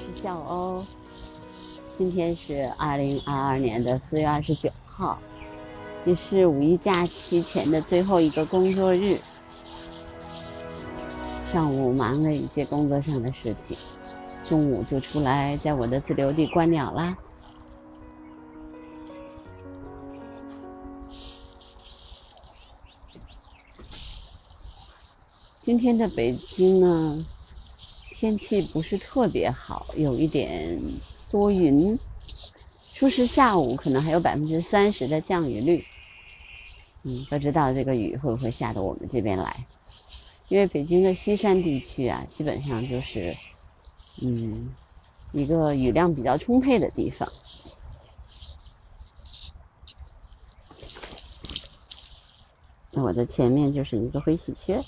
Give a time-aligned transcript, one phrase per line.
[0.00, 0.82] 是笑欧。
[1.98, 5.18] 今天是二零二二年的四月二十九号，
[6.06, 9.18] 也是五一假期前的最后一个工作日。
[11.52, 13.76] 上午忙了一些工作上的事情，
[14.48, 17.16] 中午就出来在我的自留地观鸟啦。
[25.62, 27.26] 今天的北京呢？
[28.20, 30.78] 天气不是特别好，有一点
[31.30, 31.98] 多云。
[32.92, 35.82] 说是下午可能还有百分之三十的降雨率。
[37.04, 39.64] 嗯，不知道这个雨会不会下到我们这边来？
[40.48, 43.34] 因为北京的西山地区啊，基本上就是
[44.20, 44.68] 嗯
[45.32, 47.26] 一个雨量比较充沛的地方。
[52.90, 54.84] 那我的前面就是一个灰喜鹊。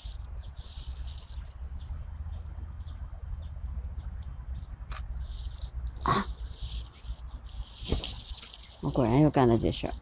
[8.83, 9.93] 我果然又干了这事儿，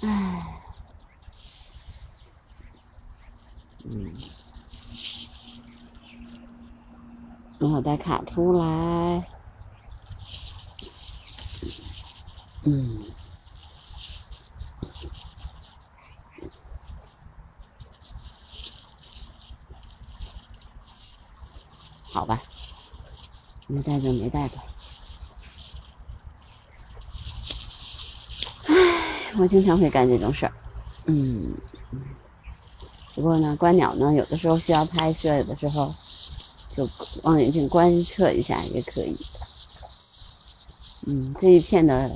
[0.00, 0.62] 唉，
[3.84, 4.14] 嗯，
[7.58, 9.28] 等我带卡出来，
[12.64, 13.04] 嗯，
[22.04, 22.40] 好吧，
[23.66, 24.64] 没带就没带吧。
[29.44, 30.52] 我经常会干这种事儿，
[31.04, 31.54] 嗯，
[33.14, 35.94] 不过呢，观鸟呢，有的时候需要拍摄，有的时候
[36.70, 36.88] 就
[37.24, 39.14] 望远镜观测一下也可以。
[41.06, 42.10] 嗯，这一片的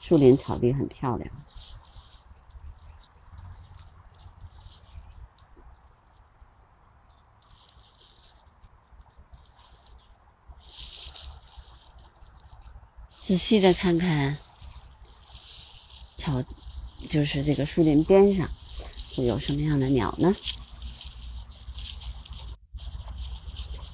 [0.00, 1.30] 树林草地很漂亮。
[13.26, 14.38] 仔细的看看。
[17.08, 18.48] 就是这个树林边上，
[19.16, 20.34] 会有什么样的鸟呢？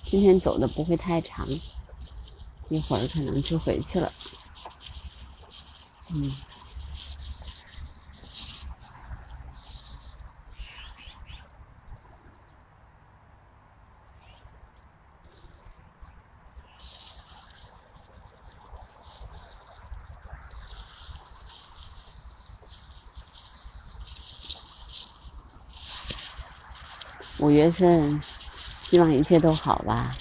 [0.05, 1.49] 今天走的不会太长，
[2.69, 4.13] 一会儿可能就回去了。
[6.11, 6.31] 嗯。
[27.55, 28.21] 月份，
[28.83, 30.15] 希望一切都好吧。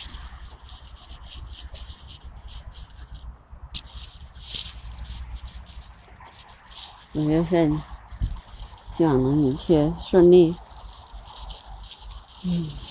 [7.14, 7.78] 五月份，
[8.88, 10.56] 希望能一切顺利。
[12.44, 12.83] 嗯。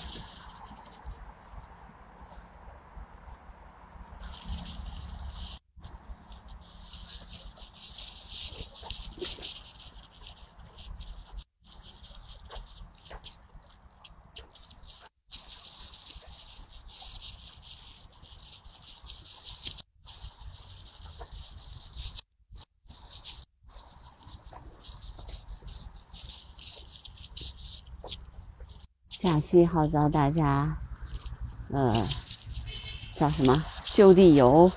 [29.23, 30.77] 假期号召大家，
[31.71, 32.05] 呃，
[33.15, 34.69] 叫什么就地游，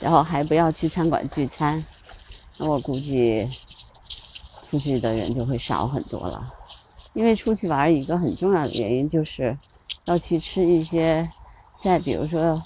[0.00, 1.86] 然后还不要去餐馆聚餐，
[2.58, 3.48] 那我估计
[4.68, 6.52] 出去的人就会少很多了。
[7.12, 9.56] 因为出去玩一个很重要的原因就是
[10.06, 11.30] 要去吃一些
[11.80, 12.60] 在比如说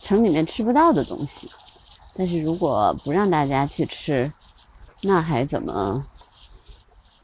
[0.00, 1.50] 城里面吃不到的东西，
[2.16, 4.32] 但是如果不让大家去吃，
[5.00, 6.00] 那还怎么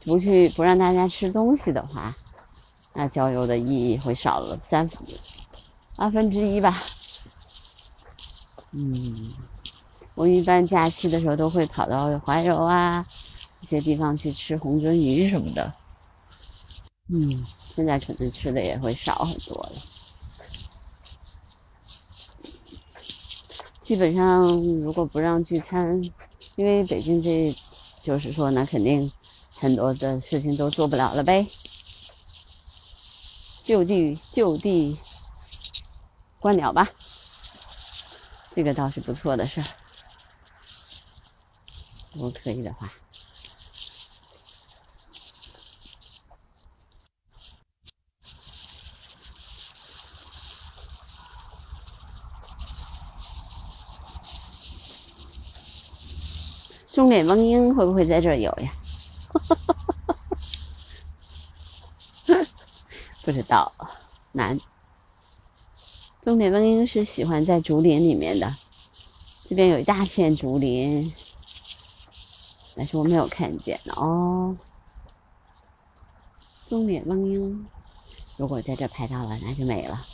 [0.03, 2.13] 不去不让大家吃东西的话？
[2.93, 4.99] 那郊游的意义会少了三分
[5.95, 6.83] 二分之一吧。
[8.71, 9.33] 嗯，
[10.15, 13.05] 我一般假期的时候都会跑到怀柔啊
[13.61, 15.73] 这些地方去吃红鳟鱼什么的。
[17.07, 17.45] 嗯，
[17.75, 19.73] 现在可能吃的也会少很多了。
[23.81, 24.47] 基本上
[24.81, 26.01] 如果不让聚餐，
[26.55, 27.53] 因为北京这，
[28.01, 29.11] 就是说呢，肯定
[29.59, 31.45] 很多的事情都做不了了呗。
[33.71, 34.99] 就地就地
[36.41, 36.89] 观鸟吧，
[38.53, 39.65] 这个倒是不错的事儿。
[42.11, 42.91] 如果可以的话，
[56.91, 58.73] 中脸翁鹰会不会在这儿有呀？
[63.31, 63.71] 不知道，
[64.33, 64.59] 难。
[66.21, 68.53] 棕点翁莺是喜欢在竹林里面的，
[69.47, 71.13] 这边有一大片竹林，
[72.75, 74.57] 但是我没有看见哦。
[76.67, 77.65] 棕点翁莺，
[78.35, 80.05] 如果在这拍到了，那就美了。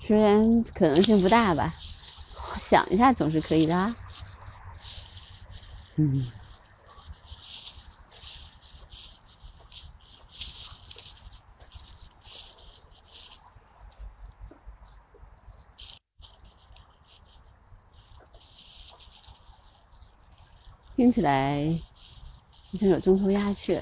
[0.00, 1.74] 虽然可能性不大吧，
[2.60, 3.96] 想一下总是可以的啊。
[5.96, 6.30] 嗯。
[21.04, 21.70] 听起来
[22.72, 23.74] 好像有中途鸦雀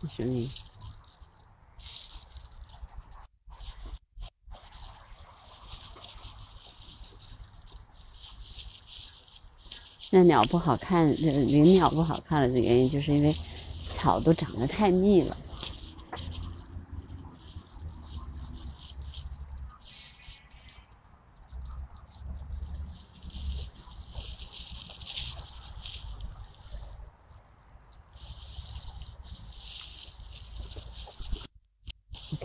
[0.00, 0.50] 的声音。
[10.08, 13.36] 那鸟不好看，林鸟不好看了的原因，就是因为
[13.94, 15.36] 草都长得太密了。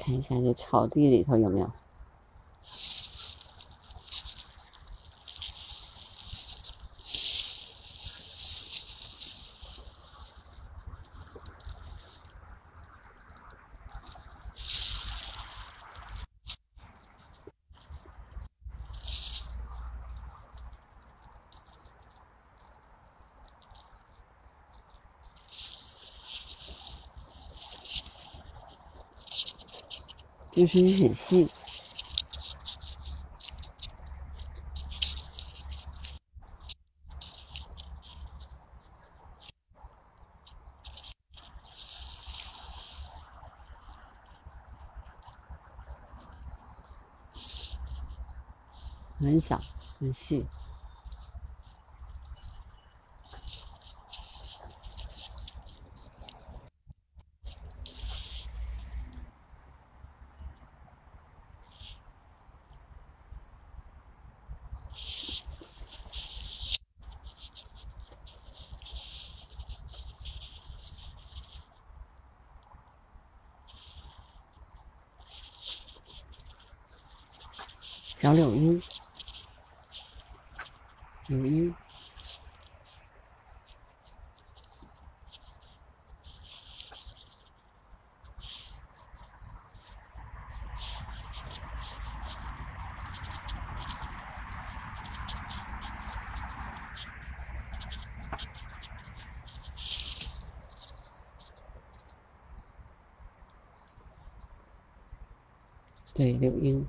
[0.07, 1.69] 看一下这草地里头有没有？
[30.57, 31.48] 就是你很细，
[49.19, 49.62] 很小，
[50.00, 50.44] 很细。
[78.27, 78.81] 小柳莺，
[81.27, 81.74] 柳莺，
[106.13, 106.85] 对，柳莺。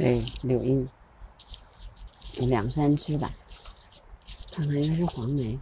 [0.00, 0.88] 对，柳荫
[2.48, 3.30] 两三只吧，
[4.50, 5.60] 看看应该是黄梅。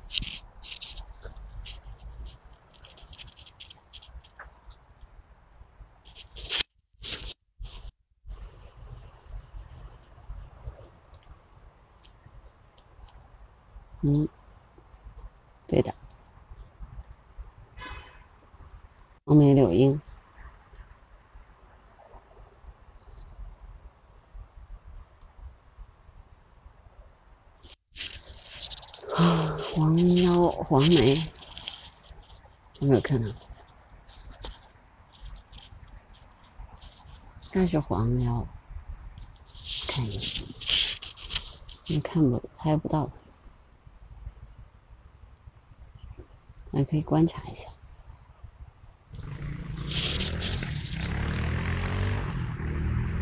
[14.03, 14.29] 嗯，
[15.67, 15.93] 对的，
[19.25, 20.01] 黄梅柳莺。
[29.79, 31.15] 黄腰黄梅，
[32.81, 33.29] 有没有看到？
[37.53, 38.45] 该是黄腰，
[39.87, 40.43] 看一下，
[41.87, 43.09] 你看不拍不到，
[46.73, 47.69] 还可以观察一下。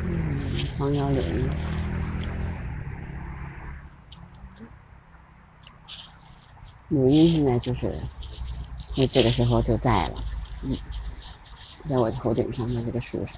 [0.07, 1.23] 嗯，黄腰柳
[6.89, 7.95] 母婴现在就是，
[8.97, 10.25] 那这个时候就在了，
[10.63, 10.77] 嗯，
[11.89, 13.37] 在我头顶上的这个树上。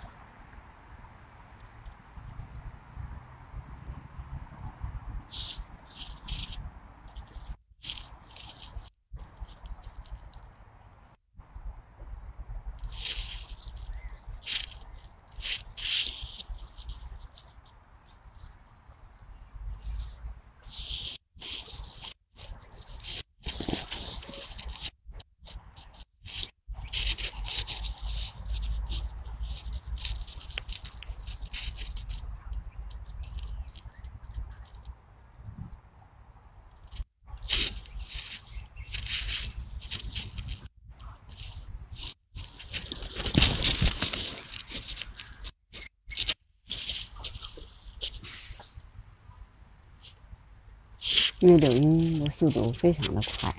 [51.49, 53.55] 因为柳莺的速度非常的快，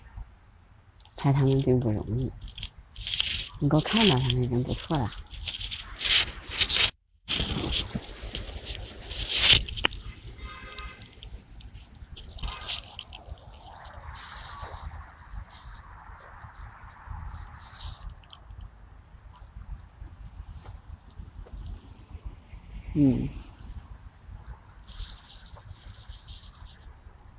[1.18, 2.32] 拍他们并不容易，
[3.62, 5.12] 能够看到他们已经不错了。
[22.94, 23.28] 嗯。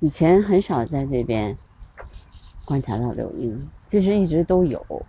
[0.11, 1.57] 前很少在这边
[2.65, 5.05] 观察到柳莺，其实一直都有，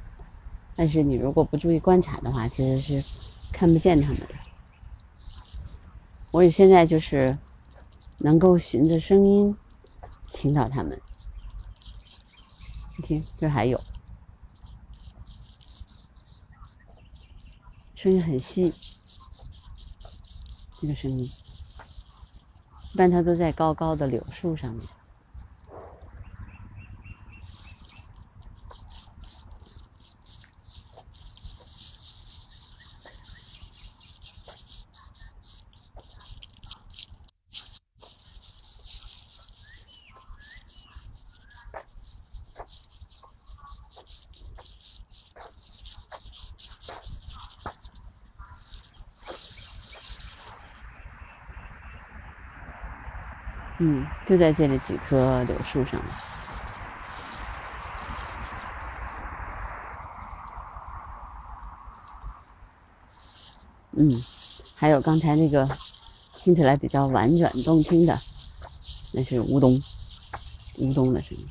[0.76, 3.04] 但是你如果不注意观察的话，其实是
[3.52, 4.28] 看不见它们的。
[6.30, 7.36] 我现在就是
[8.18, 9.54] 能够循着声音
[10.28, 10.98] 听到它们，
[12.96, 13.78] 你听，这还有
[17.96, 18.72] 声音很细，
[20.80, 21.28] 这个声音。
[22.92, 24.86] 一般它都在高高的柳树上面。
[53.84, 56.00] 嗯，就在这里几棵柳树上。
[63.94, 64.10] 嗯，
[64.74, 65.68] 还有刚才那个
[66.34, 68.18] 听起来比较婉转动听的，
[69.12, 69.78] 那是乌冬，
[70.78, 71.46] 乌冬的声音。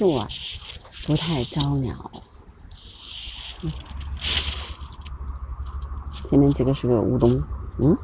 [0.00, 0.26] 树啊，
[1.04, 2.10] 不太招鸟。
[6.24, 7.30] 前面几个是个乌冬，
[7.76, 7.94] 嗯，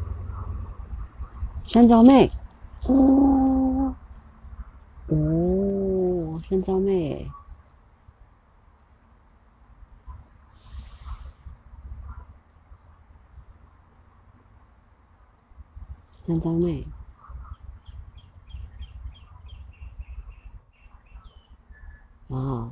[1.66, 2.30] 山椒妹，
[2.82, 3.96] 哦，
[5.06, 7.32] 哦，山椒妹，
[16.26, 16.86] 山椒妹。
[22.28, 22.70] 哇，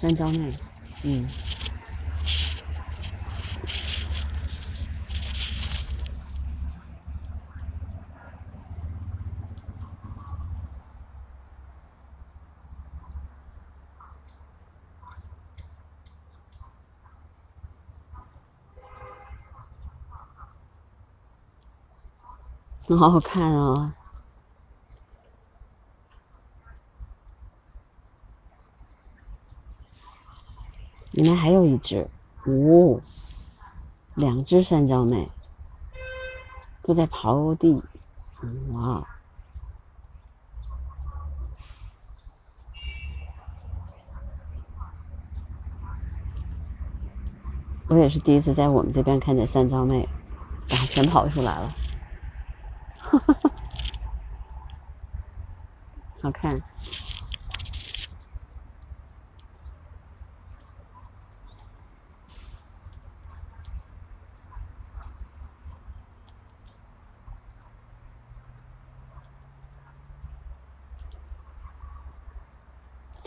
[0.00, 0.54] 山椒妹，
[1.02, 1.28] 嗯，
[22.96, 23.97] 好好看啊！
[31.18, 32.08] 里面还有一只，
[32.44, 33.00] 哦，
[34.14, 35.28] 两只山椒妹
[36.80, 37.82] 都在刨地，
[38.72, 39.04] 哇！
[47.88, 50.08] 我也是第一次在我们这边看见山椒妹，
[50.68, 51.74] 然后全跑出来了，
[53.00, 53.50] 哈哈哈，
[56.22, 56.62] 好看。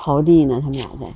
[0.04, 1.14] 刨地呢，他们俩在，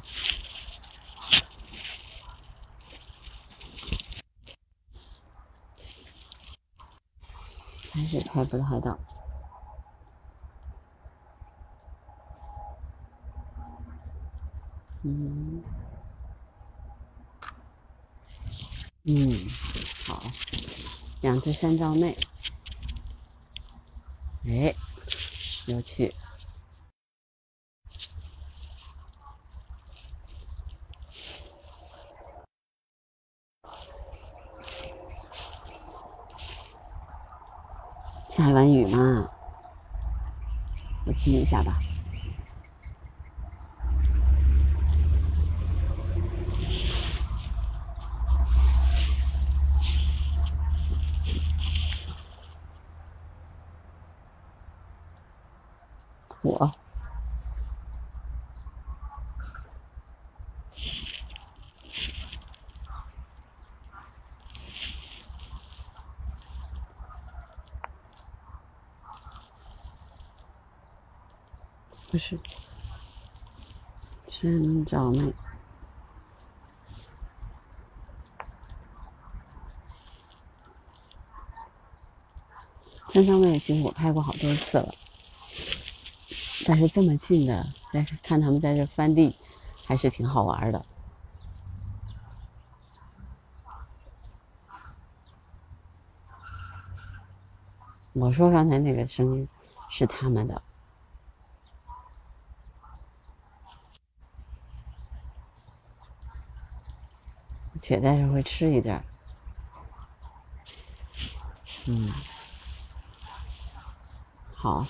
[7.92, 8.96] 还是拍不太到。
[15.02, 15.64] 嗯，
[19.06, 19.48] 嗯，
[20.06, 20.22] 好，
[21.22, 22.16] 两只山椒妹，
[24.46, 24.76] 哎，
[25.66, 26.14] 有趣。
[38.36, 39.26] 下完雨嘛，
[41.06, 41.80] 我记一下吧。
[56.42, 56.70] 我
[72.12, 72.40] 不是
[74.26, 75.34] 真照妹，
[83.36, 84.96] 真照妹其实我拍过好多次了。
[86.66, 89.36] 但是这么近的，在看他们在这翻地，
[89.86, 90.86] 还是挺好玩的。
[98.14, 99.50] 我说刚才那个声音
[99.90, 100.62] 是他们的，
[107.82, 109.04] 且在这会吃一点，
[111.88, 112.10] 嗯，
[114.66, 114.84] 好。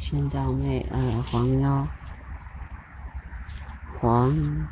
[0.00, 1.86] 山椒妹，呃，黄腰，
[4.00, 4.68] 黄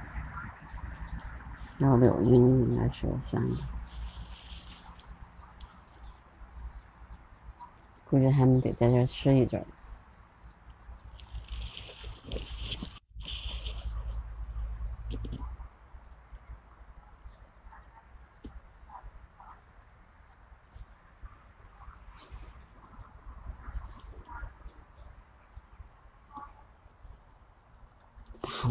[1.78, 3.56] 腰柳荫应该是有三个，
[8.10, 9.66] 估计他们得在这吃一阵儿。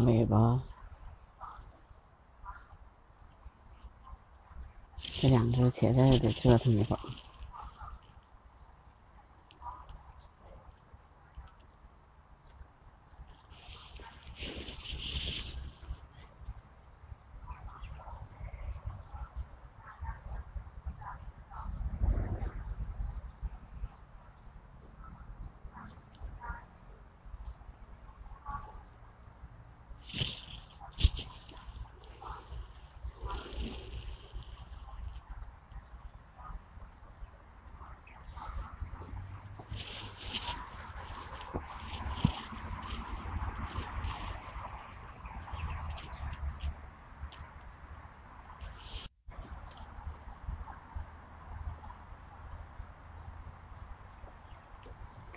[0.04, 0.60] 尾巴，
[4.98, 6.95] 这两只且在得折腾一会儿。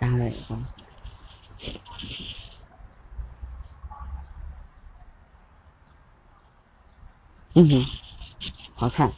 [0.00, 0.56] 大尾巴，
[7.54, 7.84] 嗯哼，
[8.74, 9.12] 好看。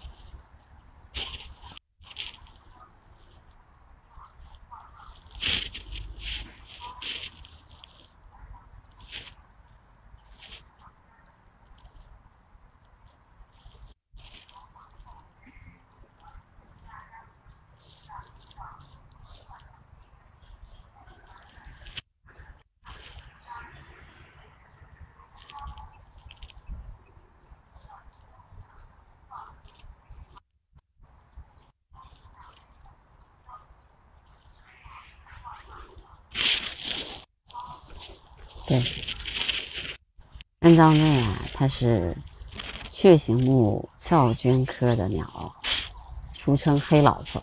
[38.65, 38.81] 对，
[40.73, 42.17] 安葬妹啊，它是
[42.91, 45.55] 雀形目翘鹃科的鸟，
[46.33, 47.43] 俗称黑老婆，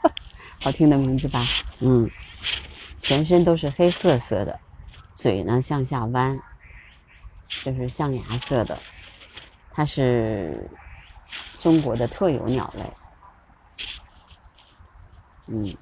[0.58, 1.44] 好听的名字吧？
[1.80, 2.10] 嗯，
[2.98, 4.58] 全身都是黑褐色的，
[5.14, 6.40] 嘴呢向下弯，
[7.46, 8.78] 就是象牙色的。
[9.70, 10.70] 它是
[11.60, 12.84] 中国的特有鸟类。
[15.48, 15.76] 嗯，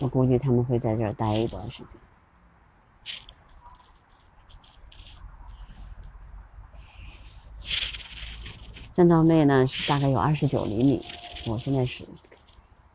[0.00, 1.94] 我估计他们会在这儿待一段时间。
[8.94, 11.04] 三道妹呢是大概有二十九厘米，
[11.48, 12.06] 我现在是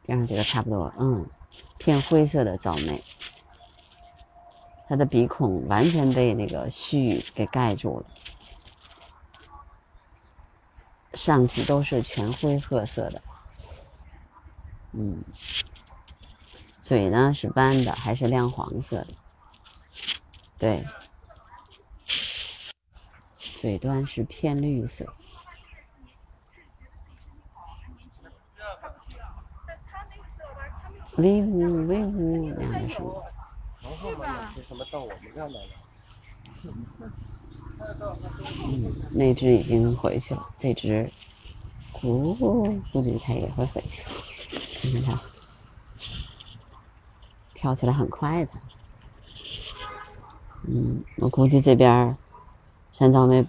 [0.06, 1.28] 边上这个差不多，嗯，
[1.78, 3.04] 偏灰色的皂妹，
[4.88, 8.06] 它的鼻孔完全被那个须给盖住了，
[11.16, 13.22] 上体都是全灰褐色的，
[14.94, 15.22] 嗯，
[16.80, 19.08] 嘴呢是弯的，还是亮黄色的，
[20.58, 20.82] 对，
[23.38, 25.06] 嘴端是偏绿色。
[31.20, 33.24] 威武威武，两个什么？
[38.68, 41.10] 嗯，那只已经回去了，这只
[42.02, 42.36] 哦，
[42.92, 44.04] 估计它也会回去。
[44.82, 45.22] 看看它，
[47.54, 48.52] 跳起来很快的。
[50.68, 52.18] 嗯，我估计这边
[52.94, 53.46] 山藏妹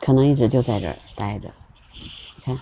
[0.00, 1.52] 可能一直就在这儿待着。
[2.36, 2.58] 你看，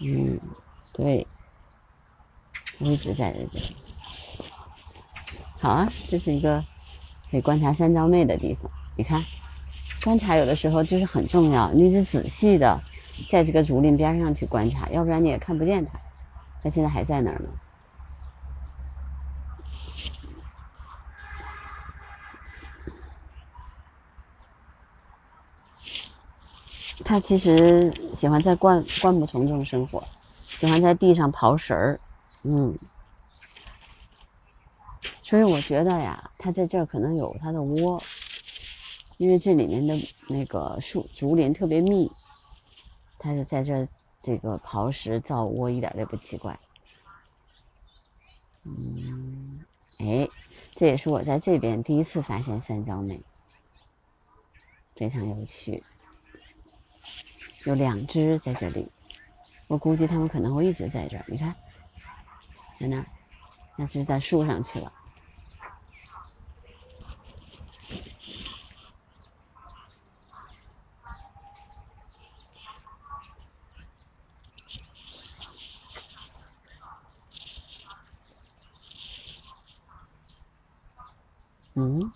[0.00, 0.40] 嗯，
[0.92, 1.26] 对，
[2.80, 3.76] 一直在这里。
[5.60, 6.64] 好啊，这是一个
[7.30, 8.70] 可以观察山皂妹的地方。
[8.96, 9.22] 你看。
[10.02, 12.80] 观察有的时候就是很重要，你得仔细的
[13.30, 16.00] 在这个竹林边上去观察，要不然你也看不见它。
[16.62, 17.48] 它现在还在那儿呢。
[27.04, 30.02] 它其实喜欢在灌灌木丛中生活，
[30.46, 32.00] 喜欢在地上刨食儿，
[32.42, 32.78] 嗯。
[35.22, 38.02] 所以我觉得呀，它在这儿可能有它的窝。
[39.16, 39.94] 因为这里面的
[40.28, 42.10] 那个树竹林特别密，
[43.18, 43.86] 它就在这
[44.18, 46.58] 这个刨食造窝，一点都不奇怪。
[48.64, 49.60] 嗯，
[49.98, 50.26] 哎，
[50.74, 53.20] 这也是我在这边第一次发现三角美，
[54.96, 55.84] 非常有趣。
[57.64, 58.88] 有两只在这里，
[59.66, 61.24] 我估计它们可能会一直在这儿。
[61.28, 61.54] 你看，
[62.80, 63.04] 在那儿，
[63.76, 64.90] 那是在树上去了。
[81.74, 82.10] 嗯，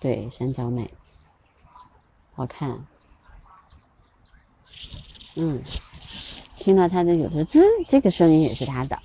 [0.00, 0.90] 对，山脚美，
[2.34, 2.86] 好看。
[5.36, 5.62] 嗯，
[6.56, 9.02] 听到它的有的滋，这个声音也是它的。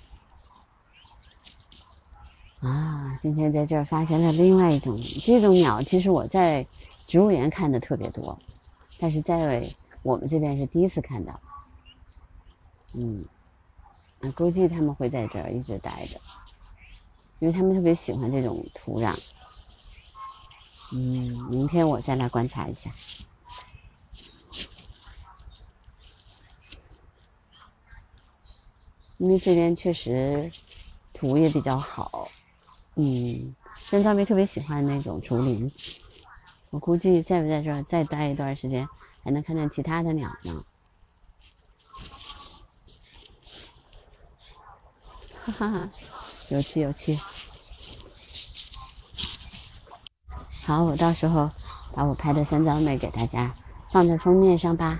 [2.62, 6.65] 啊，今天在这儿发现了另外一种这种鸟，其实我在
[7.06, 8.38] 植物园看的特别多，
[9.00, 9.65] 但是在
[10.04, 11.39] 我们这边是第一次看到。
[12.93, 13.24] 嗯，
[14.19, 16.19] 啊，估计他们会在这儿一直待着。
[17.39, 19.17] 因为他们特别喜欢这种土壤，
[20.91, 22.91] 嗯，明天我再来观察一下。
[29.17, 30.52] 因为这边确实
[31.13, 32.30] 土也比较好，
[33.01, 35.71] 嗯，山草莓特别喜欢那种竹林。
[36.69, 38.89] 我估计在不在这儿再待一段时间，
[39.23, 40.65] 还能看见其他的鸟呢。
[45.45, 45.89] 哈哈哈。
[46.49, 47.17] 有趣有趣，
[50.65, 51.49] 好，我到时候
[51.93, 53.53] 把我拍的三角美给大家
[53.91, 54.99] 放在封面上吧。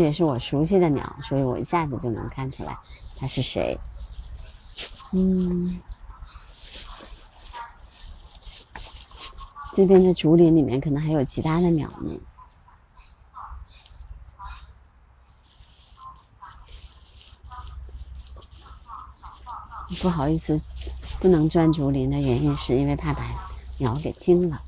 [0.00, 2.74] 这也是我熟悉的鸟，所以我一下子就能看出来
[3.18, 3.78] 它是谁。
[5.12, 5.78] 嗯，
[9.76, 12.18] 这边的竹林里面可能还有其他的鸟呢。
[20.00, 20.58] 不好意思，
[21.20, 23.22] 不能钻竹林的原因是因为怕把
[23.76, 24.62] 鸟给惊了。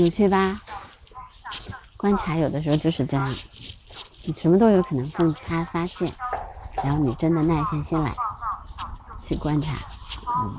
[0.00, 0.60] 有趣吧？
[1.96, 3.32] 观察有的时候就是这样，
[4.24, 6.10] 你什么都有可能被他发现。
[6.82, 8.12] 然后你真的耐下心来
[9.24, 9.72] 去观察，
[10.26, 10.58] 嗯，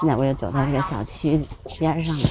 [0.00, 1.40] 现在我又走到这个小区
[1.78, 2.28] 边上了，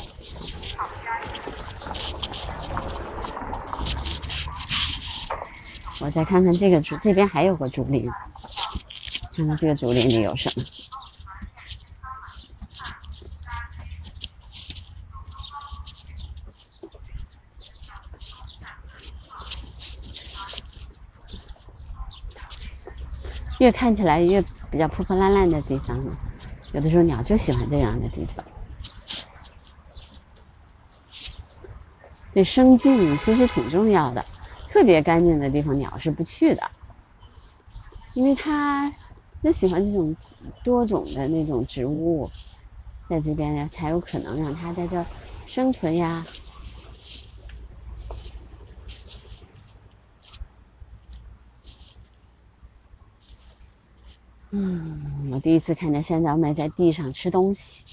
[6.01, 8.11] 我再看看这个竹，这边还有个竹林，
[9.33, 10.63] 看看这个竹林里有什么。
[23.65, 25.99] 越看起来越比较破破烂烂的地方，
[26.71, 28.45] 有的时候鸟就喜欢这样的地方。
[32.31, 34.23] 对生境其实挺重要的，
[34.69, 36.61] 特别干净的地方鸟是不去的，
[38.13, 38.93] 因为它
[39.41, 40.15] 就喜欢这种
[40.63, 42.29] 多种的那种植物，
[43.09, 45.03] 在这边呀才有可能让它在这
[45.47, 46.23] 生存呀。
[54.57, 57.83] 嗯，我第一次看见山脚美在地上吃东西，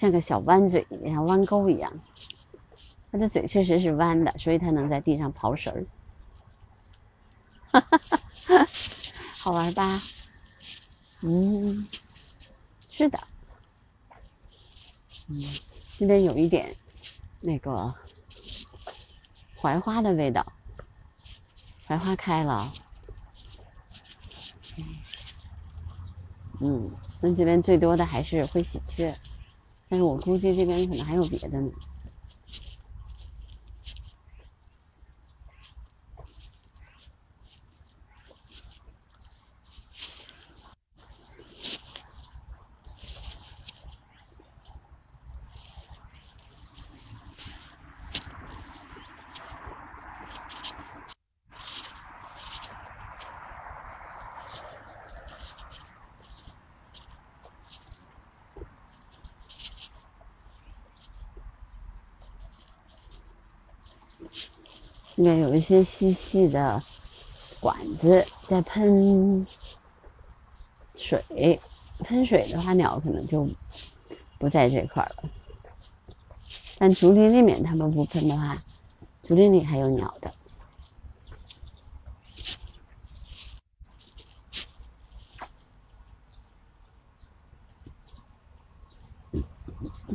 [0.00, 1.92] 像个小弯嘴一样、弯钩一样。
[3.12, 5.86] 它的嘴确实是弯的，所以它能在地上刨食儿。
[7.66, 8.00] 哈哈
[8.46, 8.66] 哈，
[9.36, 10.00] 好玩吧？
[11.20, 11.86] 嗯，
[12.88, 13.20] 是的，
[15.28, 15.42] 嗯，
[15.98, 16.74] 这边有一点
[17.40, 17.94] 那个
[19.56, 20.50] 槐花的味道，
[21.86, 22.72] 槐花开了，
[26.64, 29.14] 嗯，那这边最多的还是会喜鹊，
[29.88, 31.70] 但是我估计这边可能还有别的呢。
[65.64, 66.82] 些细细的
[67.58, 69.46] 管子在喷
[70.94, 71.60] 水，
[72.00, 73.48] 喷水的话，鸟可能就
[74.38, 75.30] 不在这块了。
[76.76, 78.62] 但竹林里面它们不喷的话，
[79.22, 80.34] 竹林里还有鸟的。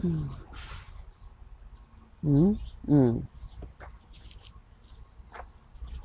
[0.01, 0.29] 嗯，
[2.21, 2.57] 嗯
[2.87, 3.23] 嗯。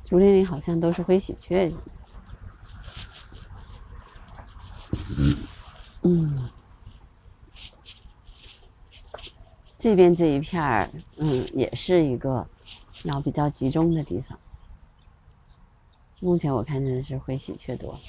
[0.03, 1.71] 竹林里好像都是灰喜鹊。
[6.01, 6.49] 嗯，
[9.77, 12.47] 这边这一片儿，嗯，也是一个
[13.03, 14.39] 鸟比较集中的地方。
[16.19, 17.99] 目前我看见的是灰喜鹊多。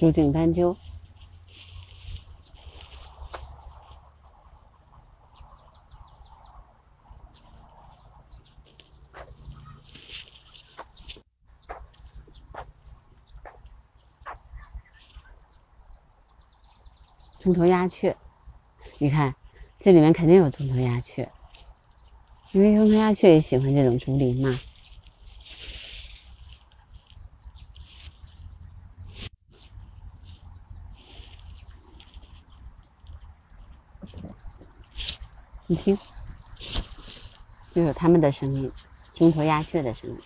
[0.00, 0.74] 竹颈斑鸠，
[17.38, 18.16] 中头鸦雀，
[18.96, 19.34] 你看，
[19.78, 21.30] 这里面肯定有中头鸦雀，
[22.52, 24.58] 因为中头鸦雀也喜欢这种竹林嘛。
[35.70, 35.96] 你听，
[37.72, 38.72] 就有他们的声音，
[39.14, 40.18] 中头鸦雀的声音。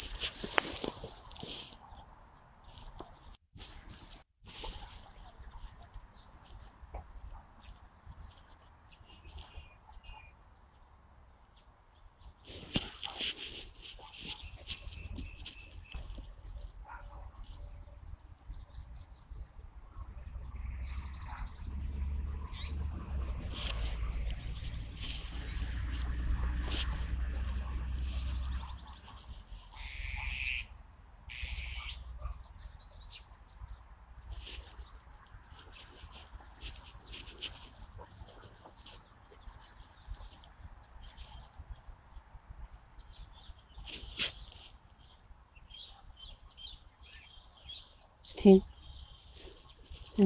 [48.37, 48.63] 听，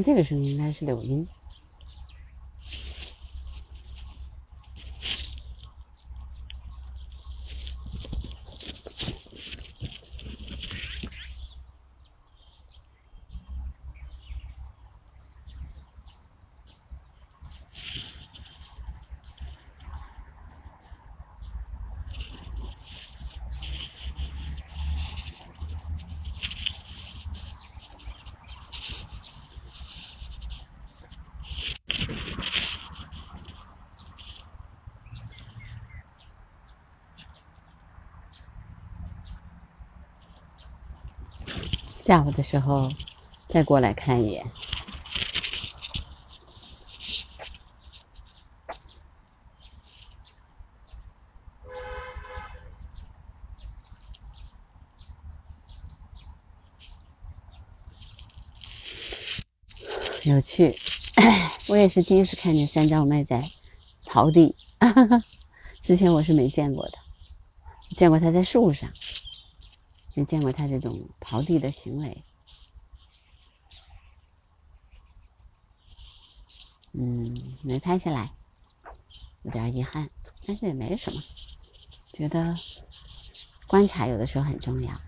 [0.02, 1.28] 这个声音应该是柳音。
[42.08, 42.90] 下午的时候
[43.48, 44.50] 再过来看一眼。
[60.22, 60.74] 有趣，
[61.66, 63.50] 我也是第一次看见三角麦在
[64.06, 64.56] 刨地，
[65.78, 66.92] 之前我是没见过的，
[67.94, 68.88] 见过它在树上。
[70.18, 72.24] 没见过他这种刨地的行为。
[76.92, 78.32] 嗯，没拍下来，
[79.42, 80.10] 有点遗憾，
[80.44, 81.22] 但是也没什么。
[82.10, 82.52] 觉得
[83.68, 85.00] 观察有的时候很重要，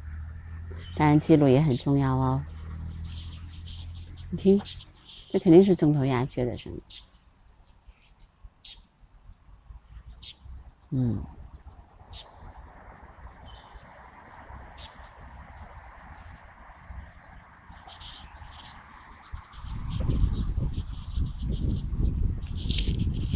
[0.95, 2.45] 当然记录也很重要哦。
[4.29, 4.63] 你听，
[5.33, 6.83] 这肯定是中头鸦雀的声音。
[10.91, 11.27] 嗯。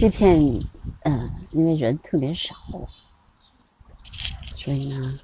[0.04, 0.38] 这片，
[1.04, 2.54] 嗯，因为人特别少，
[4.54, 5.18] 所以呢，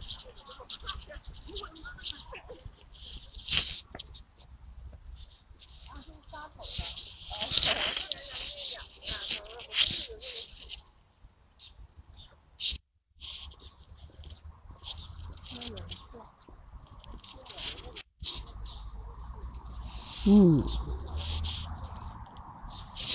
[20.26, 20.64] 嗯，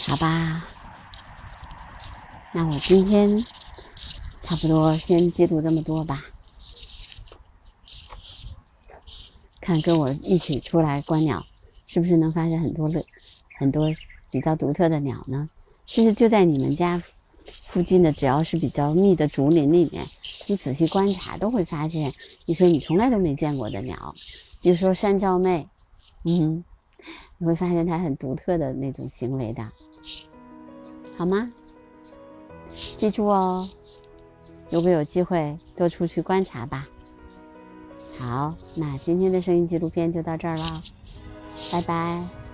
[0.08, 0.75] 好吧。
[2.56, 3.44] 那我今天
[4.40, 6.24] 差不多先记录这么多吧，
[9.60, 11.46] 看跟我一起出来观鸟，
[11.86, 13.06] 是不是能发现很多乐、
[13.58, 13.94] 很多
[14.32, 15.50] 比较独特的鸟呢？
[15.86, 17.04] 其实就在你们家
[17.68, 20.08] 附近的，只要是比较密的竹林里面，
[20.48, 22.14] 你仔细观察都会发现
[22.46, 24.16] 一些你从来都没见过的鸟，
[24.62, 25.68] 比如说山照妹，
[26.24, 26.64] 嗯，
[27.38, 29.70] 你会发现它很独特的那种行为的，
[31.18, 31.52] 好吗？
[32.76, 33.70] 记住哦，
[34.70, 36.88] 如果有机会多出去观察吧。
[38.18, 40.82] 好，那今天的声音纪录片就到这儿了，
[41.72, 42.45] 拜拜。